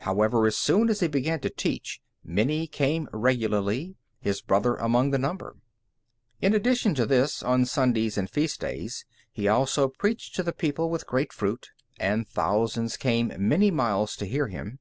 However, 0.00 0.46
as 0.46 0.58
soon 0.58 0.90
as 0.90 1.00
he 1.00 1.08
began 1.08 1.40
to 1.40 1.48
teach, 1.48 2.02
many 2.22 2.66
came 2.66 3.08
regularly, 3.14 3.94
his 4.20 4.42
brother 4.42 4.74
among 4.74 5.10
the 5.10 5.16
number. 5.16 5.56
In 6.42 6.52
addition 6.52 6.94
to 6.96 7.06
this, 7.06 7.42
on 7.42 7.64
Sundays 7.64 8.18
and 8.18 8.28
feast 8.28 8.60
days, 8.60 9.06
he 9.32 9.48
also 9.48 9.88
preached 9.88 10.34
to 10.34 10.42
the 10.42 10.52
people 10.52 10.90
with 10.90 11.06
great 11.06 11.32
fruit, 11.32 11.70
and 11.98 12.28
thousands 12.28 12.98
came 12.98 13.32
many 13.38 13.70
miles 13.70 14.16
to 14.16 14.26
hear 14.26 14.48
him. 14.48 14.80